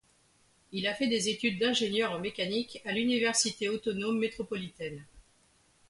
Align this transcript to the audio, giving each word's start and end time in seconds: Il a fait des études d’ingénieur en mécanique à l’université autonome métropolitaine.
Il 0.71 0.87
a 0.87 0.95
fait 0.95 1.05
des 1.05 1.29
études 1.29 1.59
d’ingénieur 1.59 2.11
en 2.11 2.17
mécanique 2.17 2.81
à 2.85 2.91
l’université 2.91 3.69
autonome 3.69 4.17
métropolitaine. 4.17 5.05